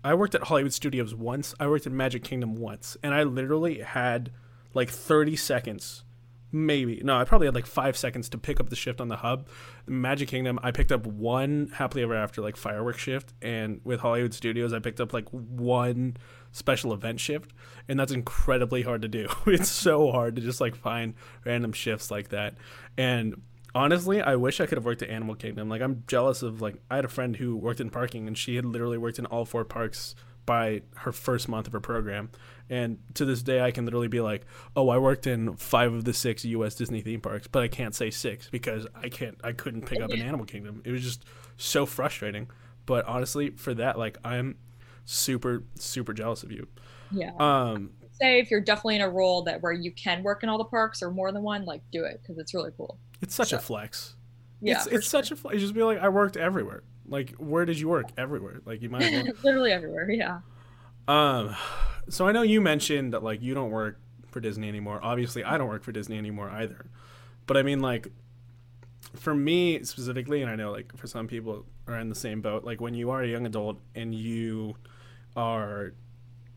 I 0.03 0.13
worked 0.13 0.33
at 0.33 0.43
Hollywood 0.43 0.73
Studios 0.73 1.13
once. 1.13 1.53
I 1.59 1.67
worked 1.67 1.85
at 1.85 1.91
Magic 1.91 2.23
Kingdom 2.23 2.55
once, 2.55 2.95
and 3.03 3.13
I 3.13 3.23
literally 3.23 3.79
had 3.79 4.31
like 4.73 4.89
30 4.89 5.35
seconds 5.35 6.03
maybe. 6.51 7.01
No 7.03 7.17
i 7.17 7.23
probably 7.23 7.47
had 7.47 7.55
like 7.55 7.65
five 7.65 7.97
seconds 7.97 8.29
to 8.29 8.37
pick 8.37 8.59
up 8.59 8.69
the 8.69 8.75
shift 8.75 8.99
on 9.01 9.07
the 9.07 9.17
hub. 9.17 9.47
Magic 9.87 10.27
kingdom 10.29 10.59
i 10.63 10.71
picked 10.71 10.91
up 10.91 11.05
one 11.05 11.71
happily 11.75 12.03
ever 12.03 12.15
after 12.15 12.41
like 12.41 12.57
fireworks 12.57 13.01
shift 13.01 13.33
and 13.41 13.81
with 13.83 13.99
hollywood 13.99 14.33
studios 14.33 14.73
i 14.73 14.79
picked 14.79 14.99
up 14.99 15.13
like 15.13 15.27
one 15.29 16.17
special 16.51 16.93
event 16.93 17.19
shift 17.19 17.51
and 17.87 17.99
that's 17.99 18.11
incredibly 18.11 18.81
hard 18.81 19.01
to 19.01 19.07
do. 19.07 19.27
It's 19.47 19.69
so 19.69 20.11
hard 20.11 20.35
to 20.35 20.41
just 20.41 20.61
like 20.61 20.75
find 20.75 21.13
random 21.45 21.73
shifts 21.73 22.11
like 22.11 22.29
that. 22.29 22.55
And 22.97 23.41
honestly 23.75 24.19
i 24.19 24.35
wish 24.35 24.59
i 24.59 24.65
could 24.65 24.77
have 24.79 24.85
worked 24.85 25.03
at 25.03 25.09
animal 25.09 25.35
kingdom. 25.35 25.69
Like 25.69 25.81
i'm 25.81 26.03
jealous 26.07 26.41
of 26.41 26.61
like 26.61 26.75
i 26.89 26.95
had 26.95 27.05
a 27.05 27.09
friend 27.09 27.35
who 27.35 27.55
worked 27.55 27.79
in 27.79 27.89
parking 27.89 28.27
and 28.27 28.37
she 28.37 28.55
had 28.55 28.65
literally 28.65 28.97
worked 28.97 29.19
in 29.19 29.25
all 29.27 29.45
four 29.45 29.65
parks 29.65 30.15
by 30.49 30.81
her 30.95 31.11
first 31.11 31.47
month 31.47 31.67
of 31.67 31.73
her 31.73 31.79
program 31.79 32.31
and 32.69 32.99
to 33.15 33.25
this 33.25 33.41
day, 33.41 33.61
I 33.61 33.71
can 33.71 33.85
literally 33.85 34.07
be 34.07 34.21
like, 34.21 34.45
"Oh, 34.75 34.89
I 34.89 34.99
worked 34.99 35.25
in 35.25 35.55
five 35.55 35.91
of 35.91 36.05
the 36.05 36.13
six 36.13 36.45
U.S. 36.45 36.75
Disney 36.75 37.01
theme 37.01 37.19
parks," 37.19 37.47
but 37.47 37.63
I 37.63 37.67
can't 37.67 37.95
say 37.95 38.11
six 38.11 38.47
because 38.49 38.85
I 38.95 39.09
can't. 39.09 39.39
I 39.43 39.53
couldn't 39.53 39.87
pick 39.87 40.01
up 40.01 40.11
an 40.11 40.21
Animal 40.21 40.45
Kingdom. 40.45 40.83
It 40.85 40.91
was 40.91 41.01
just 41.01 41.25
so 41.57 41.85
frustrating. 41.85 42.47
But 42.85 43.05
honestly, 43.05 43.49
for 43.51 43.73
that, 43.75 43.97
like, 43.97 44.17
I'm 44.23 44.57
super, 45.05 45.63
super 45.75 46.13
jealous 46.13 46.43
of 46.43 46.51
you. 46.51 46.67
Yeah. 47.11 47.31
Um. 47.39 47.91
Say 48.21 48.39
if 48.39 48.51
you're 48.51 48.61
definitely 48.61 48.97
in 48.97 49.01
a 49.01 49.09
role 49.09 49.43
that 49.43 49.63
where 49.63 49.71
you 49.71 49.91
can 49.91 50.21
work 50.23 50.43
in 50.43 50.49
all 50.49 50.57
the 50.57 50.65
parks 50.65 51.01
or 51.01 51.09
more 51.09 51.31
than 51.31 51.41
one, 51.41 51.65
like, 51.65 51.81
do 51.91 52.03
it 52.03 52.21
because 52.21 52.37
it's 52.37 52.53
really 52.53 52.71
cool. 52.77 52.99
It's 53.21 53.33
such 53.33 53.49
so. 53.49 53.57
a 53.57 53.59
flex. 53.59 54.15
Yeah. 54.61 54.75
It's, 54.75 54.85
it's 54.85 54.93
sure. 54.93 55.01
such 55.01 55.31
a 55.31 55.35
flex. 55.35 55.55
You 55.55 55.61
just 55.61 55.73
be 55.73 55.83
like, 55.83 55.99
I 55.99 56.09
worked 56.09 56.37
everywhere. 56.37 56.83
Like, 57.09 57.31
where 57.35 57.65
did 57.65 57.79
you 57.79 57.89
work? 57.89 58.09
Everywhere. 58.17 58.61
Like, 58.65 58.81
you 58.81 58.89
might. 58.89 59.11
Well. 59.11 59.33
Literally 59.43 59.71
everywhere. 59.71 60.09
Yeah. 60.09 60.39
Um 61.07 61.55
so 62.09 62.27
I 62.27 62.31
know 62.31 62.41
you 62.41 62.59
mentioned 62.59 63.13
that 63.13 63.23
like 63.23 63.41
you 63.41 63.53
don't 63.53 63.71
work 63.71 63.99
for 64.27 64.39
Disney 64.39 64.67
anymore. 64.67 64.99
Obviously, 65.01 65.43
I 65.43 65.57
don't 65.57 65.67
work 65.67 65.83
for 65.83 65.91
Disney 65.91 66.17
anymore 66.17 66.49
either. 66.49 66.85
But 67.45 67.57
I 67.57 67.63
mean 67.63 67.79
like 67.81 68.07
for 69.15 69.33
me 69.33 69.83
specifically 69.83 70.41
and 70.41 70.51
I 70.51 70.55
know 70.55 70.71
like 70.71 70.95
for 70.97 71.07
some 71.07 71.27
people 71.27 71.65
are 71.87 71.97
in 71.97 72.09
the 72.09 72.15
same 72.15 72.41
boat, 72.41 72.63
like 72.63 72.81
when 72.81 72.93
you 72.93 73.11
are 73.11 73.23
a 73.23 73.27
young 73.27 73.45
adult 73.45 73.79
and 73.95 74.13
you 74.13 74.75
are 75.35 75.93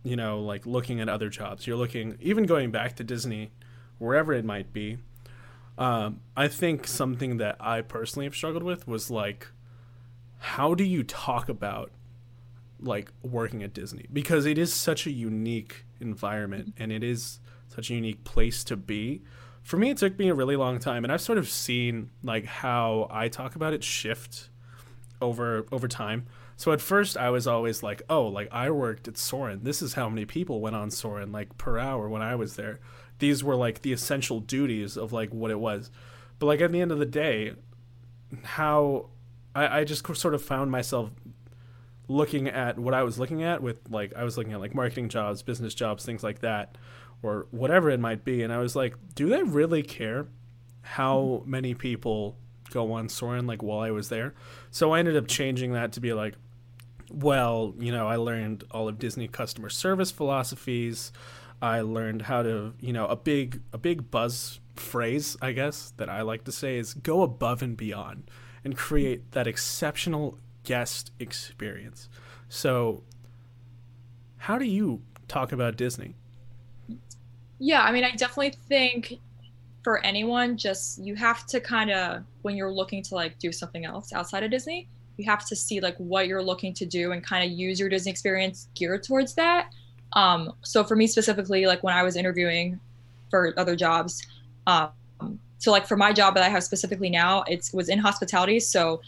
you 0.02 0.16
know 0.16 0.40
like 0.40 0.66
looking 0.66 1.00
at 1.00 1.08
other 1.08 1.28
jobs, 1.28 1.66
you're 1.66 1.76
looking 1.76 2.18
even 2.20 2.44
going 2.44 2.70
back 2.70 2.96
to 2.96 3.04
Disney 3.04 3.52
wherever 3.98 4.32
it 4.32 4.44
might 4.44 4.72
be. 4.72 4.98
Um, 5.78 6.20
I 6.36 6.48
think 6.48 6.86
something 6.86 7.38
that 7.38 7.56
I 7.58 7.80
personally 7.80 8.26
have 8.26 8.34
struggled 8.34 8.62
with 8.62 8.86
was 8.86 9.10
like 9.10 9.48
how 10.42 10.74
do 10.74 10.82
you 10.82 11.04
talk 11.04 11.48
about 11.48 11.92
like 12.80 13.12
working 13.22 13.62
at 13.62 13.72
Disney 13.72 14.06
because 14.12 14.44
it 14.44 14.58
is 14.58 14.74
such 14.74 15.06
a 15.06 15.12
unique 15.12 15.84
environment 16.00 16.74
and 16.76 16.90
it 16.90 17.04
is 17.04 17.38
such 17.68 17.90
a 17.90 17.94
unique 17.94 18.24
place 18.24 18.64
to 18.64 18.76
be. 18.76 19.22
For 19.62 19.76
me, 19.76 19.90
it 19.90 19.98
took 19.98 20.18
me 20.18 20.28
a 20.28 20.34
really 20.34 20.56
long 20.56 20.80
time, 20.80 21.04
and 21.04 21.12
I've 21.12 21.20
sort 21.20 21.38
of 21.38 21.48
seen 21.48 22.10
like 22.24 22.44
how 22.44 23.06
I 23.08 23.28
talk 23.28 23.54
about 23.54 23.72
it 23.72 23.84
shift 23.84 24.50
over 25.20 25.64
over 25.70 25.86
time. 25.86 26.26
So 26.56 26.72
at 26.72 26.80
first, 26.80 27.16
I 27.16 27.30
was 27.30 27.46
always 27.46 27.84
like, 27.84 28.02
"Oh, 28.10 28.26
like 28.26 28.48
I 28.50 28.68
worked 28.70 29.06
at 29.06 29.16
Soarin'. 29.16 29.62
This 29.62 29.80
is 29.80 29.94
how 29.94 30.08
many 30.08 30.24
people 30.24 30.60
went 30.60 30.74
on 30.74 30.90
Soarin' 30.90 31.30
like 31.30 31.56
per 31.56 31.78
hour 31.78 32.08
when 32.08 32.20
I 32.20 32.34
was 32.34 32.56
there. 32.56 32.80
These 33.20 33.44
were 33.44 33.54
like 33.54 33.82
the 33.82 33.92
essential 33.92 34.40
duties 34.40 34.96
of 34.96 35.12
like 35.12 35.32
what 35.32 35.52
it 35.52 35.60
was." 35.60 35.92
But 36.40 36.46
like 36.46 36.60
at 36.60 36.72
the 36.72 36.80
end 36.80 36.90
of 36.90 36.98
the 36.98 37.06
day, 37.06 37.54
how 38.42 39.10
I, 39.54 39.80
I 39.80 39.84
just 39.84 40.06
sort 40.16 40.34
of 40.34 40.42
found 40.42 40.70
myself 40.70 41.10
looking 42.08 42.48
at 42.48 42.78
what 42.78 42.94
I 42.94 43.02
was 43.02 43.18
looking 43.18 43.42
at 43.42 43.62
with 43.62 43.80
like 43.90 44.12
I 44.14 44.24
was 44.24 44.36
looking 44.36 44.52
at 44.52 44.60
like 44.60 44.74
marketing 44.74 45.08
jobs, 45.08 45.42
business 45.42 45.74
jobs, 45.74 46.04
things 46.04 46.22
like 46.22 46.40
that, 46.40 46.76
or 47.22 47.46
whatever 47.50 47.90
it 47.90 48.00
might 48.00 48.24
be, 48.24 48.42
and 48.42 48.52
I 48.52 48.58
was 48.58 48.76
like, 48.76 48.94
do 49.14 49.28
they 49.28 49.42
really 49.42 49.82
care 49.82 50.26
how 50.82 51.42
many 51.46 51.74
people 51.74 52.36
go 52.70 52.92
on 52.92 53.08
Soarin' 53.08 53.46
like 53.46 53.62
while 53.62 53.80
I 53.80 53.90
was 53.90 54.08
there? 54.08 54.34
So 54.70 54.92
I 54.92 54.98
ended 54.98 55.16
up 55.16 55.26
changing 55.26 55.72
that 55.72 55.92
to 55.92 56.00
be 56.00 56.12
like, 56.12 56.34
well, 57.10 57.74
you 57.78 57.92
know, 57.92 58.08
I 58.08 58.16
learned 58.16 58.64
all 58.70 58.88
of 58.88 58.98
Disney 58.98 59.28
customer 59.28 59.68
service 59.68 60.10
philosophies. 60.10 61.12
I 61.60 61.82
learned 61.82 62.22
how 62.22 62.42
to, 62.42 62.74
you 62.80 62.92
know, 62.92 63.06
a 63.06 63.16
big 63.16 63.60
a 63.72 63.78
big 63.78 64.10
buzz 64.10 64.60
phrase, 64.74 65.36
I 65.40 65.52
guess, 65.52 65.92
that 65.98 66.08
I 66.08 66.22
like 66.22 66.44
to 66.44 66.52
say 66.52 66.78
is 66.78 66.94
go 66.94 67.22
above 67.22 67.62
and 67.62 67.76
beyond 67.76 68.30
and 68.64 68.76
create 68.76 69.32
that 69.32 69.46
exceptional 69.46 70.38
guest 70.64 71.12
experience. 71.18 72.08
So, 72.48 73.02
how 74.38 74.58
do 74.58 74.64
you 74.64 75.02
talk 75.28 75.52
about 75.52 75.76
Disney? 75.76 76.14
Yeah, 77.58 77.82
I 77.82 77.92
mean, 77.92 78.04
I 78.04 78.10
definitely 78.10 78.54
think 78.68 79.18
for 79.82 80.04
anyone, 80.04 80.56
just 80.56 80.98
you 80.98 81.14
have 81.14 81.46
to 81.46 81.60
kind 81.60 81.90
of, 81.90 82.22
when 82.42 82.56
you're 82.56 82.72
looking 82.72 83.02
to 83.04 83.14
like 83.14 83.38
do 83.38 83.52
something 83.52 83.84
else 83.84 84.12
outside 84.12 84.42
of 84.42 84.50
Disney, 84.50 84.88
you 85.16 85.24
have 85.24 85.44
to 85.46 85.56
see 85.56 85.80
like 85.80 85.96
what 85.98 86.26
you're 86.26 86.42
looking 86.42 86.74
to 86.74 86.86
do 86.86 87.12
and 87.12 87.22
kind 87.22 87.44
of 87.44 87.56
use 87.56 87.78
your 87.78 87.88
Disney 87.88 88.10
experience 88.10 88.68
geared 88.74 89.02
towards 89.02 89.34
that. 89.34 89.70
Um, 90.14 90.52
so 90.62 90.84
for 90.84 90.96
me 90.96 91.06
specifically, 91.06 91.66
like 91.66 91.82
when 91.82 91.94
I 91.94 92.02
was 92.02 92.16
interviewing 92.16 92.80
for 93.30 93.54
other 93.56 93.76
jobs, 93.76 94.26
um, 94.66 94.90
so 95.62 95.70
like 95.70 95.86
for 95.86 95.96
my 95.96 96.12
job 96.12 96.34
that 96.34 96.42
I 96.42 96.48
have 96.48 96.64
specifically 96.64 97.08
now, 97.08 97.44
it 97.46 97.70
was 97.72 97.88
in 97.88 97.96
hospitality. 97.96 98.58
So 98.58 99.00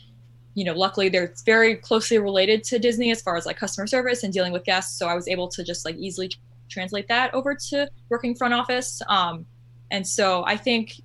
you 0.54 0.64
know, 0.64 0.73
luckily 0.73 1.08
they're 1.08 1.34
very 1.44 1.75
closely 1.75 2.16
related 2.18 2.62
to 2.62 2.78
Disney 2.78 3.11
as 3.11 3.20
far 3.20 3.37
as 3.37 3.44
like 3.44 3.56
customer 3.56 3.88
service 3.88 4.23
and 4.23 4.32
dealing 4.32 4.52
with 4.52 4.62
guests. 4.62 4.96
So 4.96 5.08
I 5.08 5.14
was 5.16 5.26
able 5.26 5.49
to 5.49 5.64
just 5.64 5.84
like 5.84 5.96
easily 5.96 6.30
translate 6.68 7.08
that 7.08 7.34
over 7.34 7.56
to 7.70 7.90
working 8.08 8.37
front 8.37 8.54
office. 8.54 9.02
Um, 9.08 9.44
and 9.90 10.06
so 10.06 10.44
I 10.46 10.56
think 10.56 11.00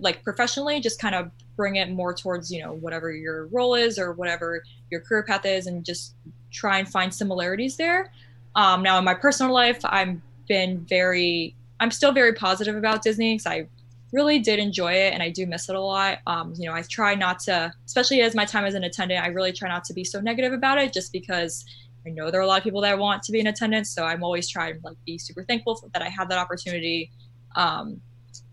like 0.00 0.24
professionally, 0.24 0.80
just 0.80 0.98
kind 0.98 1.14
of 1.14 1.30
bring 1.54 1.76
it 1.76 1.90
more 1.90 2.14
towards, 2.14 2.50
you 2.50 2.62
know, 2.62 2.72
whatever 2.72 3.12
your 3.12 3.48
role 3.48 3.74
is 3.74 3.98
or 3.98 4.14
whatever 4.14 4.62
your 4.90 5.02
career 5.02 5.22
path 5.22 5.44
is 5.44 5.66
and 5.66 5.84
just 5.84 6.14
try 6.50 6.78
and 6.78 6.88
find 6.88 7.12
similarities 7.12 7.76
there. 7.76 8.10
Um, 8.54 8.82
now 8.82 8.96
in 8.96 9.04
my 9.04 9.12
personal 9.12 9.52
life, 9.52 9.80
I've 9.84 10.18
been 10.48 10.80
very, 10.88 11.54
I'm 11.78 11.90
still 11.90 12.12
very 12.12 12.32
positive 12.32 12.74
about 12.74 13.02
Disney 13.02 13.34
because 13.34 13.46
I 13.46 13.66
really 14.12 14.38
did 14.38 14.58
enjoy 14.58 14.92
it 14.92 15.14
and 15.14 15.22
I 15.22 15.30
do 15.30 15.46
miss 15.46 15.68
it 15.68 15.74
a 15.74 15.80
lot. 15.80 16.18
Um, 16.26 16.52
you 16.56 16.68
know, 16.68 16.74
I 16.74 16.82
try 16.82 17.14
not 17.14 17.40
to, 17.40 17.72
especially 17.86 18.20
as 18.20 18.34
my 18.34 18.44
time 18.44 18.64
as 18.64 18.74
an 18.74 18.84
attendant, 18.84 19.24
I 19.24 19.28
really 19.28 19.52
try 19.52 19.68
not 19.68 19.84
to 19.84 19.94
be 19.94 20.04
so 20.04 20.20
negative 20.20 20.52
about 20.52 20.78
it 20.78 20.92
just 20.92 21.12
because 21.12 21.64
I 22.06 22.10
know 22.10 22.30
there 22.30 22.40
are 22.40 22.44
a 22.44 22.46
lot 22.46 22.58
of 22.58 22.64
people 22.64 22.82
that 22.82 22.98
want 22.98 23.22
to 23.24 23.32
be 23.32 23.40
in 23.40 23.46
attendance. 23.46 23.90
So 23.90 24.04
I'm 24.04 24.22
always 24.22 24.48
trying 24.48 24.74
to 24.74 24.80
like 24.84 24.96
be 25.06 25.18
super 25.18 25.42
thankful 25.44 25.88
that 25.92 26.02
I 26.02 26.08
have 26.08 26.28
that 26.28 26.38
opportunity 26.38 27.10
um, 27.56 28.00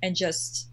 and 0.01 0.16
just 0.16 0.70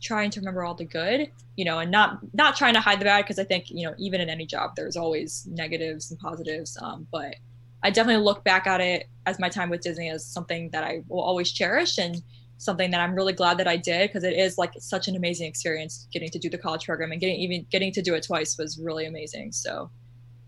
trying 0.00 0.30
to 0.30 0.40
remember 0.40 0.62
all 0.64 0.74
the 0.74 0.84
good, 0.84 1.30
you 1.56 1.64
know, 1.64 1.80
and 1.80 1.90
not 1.90 2.20
not 2.32 2.56
trying 2.56 2.74
to 2.74 2.80
hide 2.80 3.00
the 3.00 3.04
bad 3.04 3.24
because 3.24 3.38
I 3.38 3.44
think, 3.44 3.70
you 3.70 3.86
know, 3.86 3.94
even 3.98 4.20
in 4.20 4.28
any 4.28 4.46
job, 4.46 4.76
there's 4.76 4.96
always 4.96 5.46
negatives 5.50 6.10
and 6.10 6.20
positives. 6.20 6.78
Um, 6.80 7.06
but 7.10 7.34
I 7.82 7.90
definitely 7.90 8.22
look 8.22 8.44
back 8.44 8.66
at 8.66 8.80
it 8.80 9.08
as 9.26 9.38
my 9.38 9.48
time 9.48 9.70
with 9.70 9.80
Disney 9.80 10.10
as 10.10 10.24
something 10.24 10.70
that 10.70 10.84
I 10.84 11.02
will 11.08 11.20
always 11.20 11.50
cherish 11.50 11.98
and 11.98 12.22
something 12.58 12.90
that 12.90 13.00
I'm 13.00 13.14
really 13.14 13.32
glad 13.32 13.56
that 13.58 13.68
I 13.68 13.76
did 13.76 14.08
because 14.08 14.24
it 14.24 14.36
is 14.36 14.58
like 14.58 14.72
such 14.78 15.08
an 15.08 15.16
amazing 15.16 15.46
experience 15.46 16.08
getting 16.12 16.28
to 16.30 16.38
do 16.38 16.50
the 16.50 16.58
college 16.58 16.84
program 16.84 17.12
and 17.12 17.20
getting 17.20 17.36
even 17.36 17.66
getting 17.70 17.92
to 17.92 18.02
do 18.02 18.14
it 18.14 18.24
twice 18.24 18.58
was 18.58 18.78
really 18.78 19.06
amazing. 19.06 19.52
So 19.52 19.90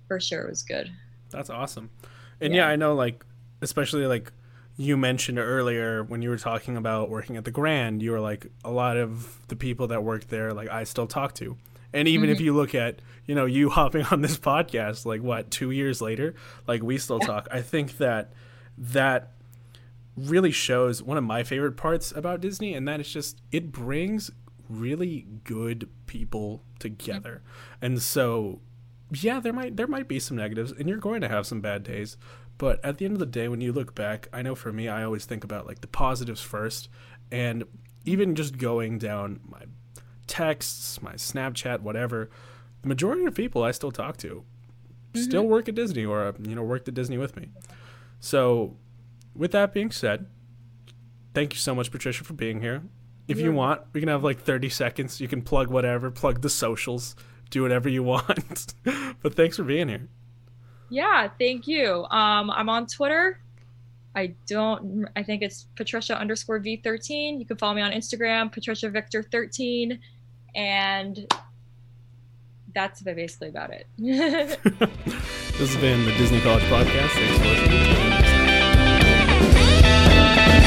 for 0.09 0.21
sure 0.21 0.43
it 0.43 0.51
was 0.51 0.63
good. 0.63 0.91
That's 1.31 1.49
awesome. 1.49 1.91
And 2.41 2.53
yeah, 2.53 2.67
yeah 2.67 2.73
I 2.73 2.77
know 2.77 2.95
like 2.95 3.25
especially 3.63 4.07
like 4.07 4.33
you 4.77 4.97
mentioned 4.97 5.39
earlier 5.39 6.03
when 6.03 6.21
you 6.21 6.31
were 6.31 6.39
talking 6.39 6.77
about 6.77 7.11
working 7.11 7.37
at 7.37 7.45
the 7.45 7.51
Grand, 7.51 8.03
you 8.03 8.11
were 8.11 8.21
like 8.21 8.47
a 8.65 8.71
lot 8.71 8.97
of 8.97 9.39
the 9.49 9.57
people 9.57 9.87
that 9.89 10.03
worked 10.03 10.29
there 10.31 10.53
like 10.53 10.69
I 10.69 10.85
still 10.85 11.07
talk 11.07 11.35
to. 11.37 11.57
And 11.93 12.09
even 12.09 12.27
mm-hmm. 12.27 12.35
if 12.35 12.41
you 12.41 12.55
look 12.55 12.75
at, 12.75 13.01
you 13.27 13.37
know, 13.37 13.47
you 13.47 13.71
hopping 13.71 14.05
on 14.07 14.21
this 14.21 14.37
podcast 14.37 15.07
like 15.07 15.23
what, 15.23 15.51
2 15.53 15.71
years 15.71 16.01
later, 16.01 16.35
like 16.67 16.83
we 16.83 16.99
still 16.99 17.21
talk. 17.21 17.47
I 17.53 17.63
think 17.63 17.99
that 17.99 18.33
that 18.79 19.33
really 20.29 20.51
shows 20.51 21.03
one 21.03 21.17
of 21.17 21.25
my 21.25 21.43
favorite 21.43 21.77
parts 21.77 22.13
about 22.13 22.41
Disney, 22.41 22.75
and 22.75 22.87
that 22.89 23.01
is 23.01 23.13
just 23.13 23.41
it 23.51 23.73
brings 23.73 24.31
really 24.69 25.27
good 25.45 25.89
people 26.07 26.63
together. 26.79 27.43
And 27.83 28.01
so, 28.01 28.61
yeah, 29.13 29.41
there 29.41 29.53
might 29.53 29.77
there 29.77 29.87
might 29.87 30.09
be 30.09 30.21
some 30.21 30.37
negatives, 30.37 30.73
and 30.73 30.89
you're 30.89 30.99
going 30.99 31.21
to 31.21 31.29
have 31.29 31.47
some 31.47 31.61
bad 31.61 31.83
days. 31.83 32.17
But 32.59 32.85
at 32.85 32.99
the 32.99 33.07
end 33.07 33.15
of 33.15 33.21
the 33.21 33.27
day, 33.27 33.49
when 33.49 33.63
you 33.63 33.73
look 33.73 33.95
back, 33.95 34.29
I 34.33 34.43
know 34.43 34.55
for 34.55 34.73
me, 34.73 34.87
I 34.87 35.03
always 35.03 35.25
think 35.25 35.45
about 35.45 35.67
like 35.67 35.81
the 35.81 35.87
positives 35.87 36.43
first, 36.43 36.89
and 37.31 37.65
even 38.05 38.35
just 38.35 38.59
going 38.59 38.99
down 38.99 39.41
my 39.49 39.63
texts, 40.27 41.01
my 41.03 41.15
Snapchat, 41.15 41.81
whatever, 41.81 42.31
the 42.83 42.89
majority 42.89 43.25
of 43.25 43.35
people 43.35 43.63
I 43.63 43.73
still 43.73 43.91
talk 43.91 44.17
to 44.19 44.45
mm-hmm. 45.13 45.23
still 45.23 45.45
work 45.45 45.69
at 45.69 45.75
Disney 45.75 46.05
or 46.05 46.35
you 46.41 46.55
know 46.55 46.63
worked 46.63 46.89
at 46.89 46.95
Disney 46.95 47.19
with 47.19 47.37
me. 47.37 47.49
So, 48.21 48.77
with 49.35 49.53
that 49.53 49.73
being 49.73 49.91
said, 49.91 50.27
thank 51.35 51.53
you 51.53 51.59
so 51.59 51.75
much, 51.75 51.91
Patricia, 51.91 52.25
for 52.25 52.35
being 52.35 52.61
here. 52.61 52.83
If 53.29 53.39
you 53.39 53.45
You're- 53.45 53.57
want, 53.57 53.83
we 53.93 54.01
can 54.01 54.09
have 54.09 54.25
like 54.25 54.41
30 54.41 54.69
seconds. 54.69 55.21
You 55.21 55.29
can 55.29 55.43
plug 55.43 55.69
whatever, 55.69 56.11
plug 56.11 56.41
the 56.43 56.51
socials, 56.51 57.15
do 57.51 57.63
whatever 57.63 57.89
you 57.89 58.03
want. 58.05 58.75
but 59.23 59.35
thanks 59.35 59.57
for 59.57 59.65
being 59.65 59.89
here. 59.89 60.09
Yeah, 60.89 61.29
thank 61.39 61.69
you. 61.69 62.05
Um, 62.11 62.51
I'm 62.51 62.69
on 62.69 62.87
Twitter. 62.87 63.41
I 64.17 64.35
don't. 64.49 65.07
I 65.15 65.23
think 65.23 65.43
it's 65.43 65.69
Patricia 65.77 66.19
underscore 66.19 66.59
V13. 66.59 67.39
You 67.39 67.47
can 67.47 67.57
follow 67.57 67.75
me 67.75 67.83
on 67.83 67.93
Instagram, 67.93 68.51
Patricia 68.51 68.91
Victor 68.91 69.23
13, 69.23 70.01
and 70.57 71.33
that's 72.75 73.03
basically 73.03 73.51
about 73.51 73.71
it. 73.71 73.87
this 73.99 74.57
has 75.73 75.77
been 75.77 76.05
the 76.05 76.13
Disney 76.19 76.41
College 76.41 76.65
Podcast. 76.65 77.11
Thanks 77.11 77.39
for 77.39 77.45
listening. 77.45 78.30
Thank 80.37 80.55
you. 80.55 80.60